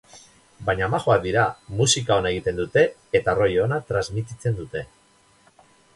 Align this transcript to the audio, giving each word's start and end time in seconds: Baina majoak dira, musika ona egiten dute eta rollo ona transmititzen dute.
Baina 0.69 0.87
majoak 0.93 1.21
dira, 1.25 1.43
musika 1.81 2.17
ona 2.23 2.31
egiten 2.35 2.57
dute 2.61 2.85
eta 3.21 3.35
rollo 3.41 3.63
ona 3.69 3.79
transmititzen 3.93 4.59
dute. 4.63 4.85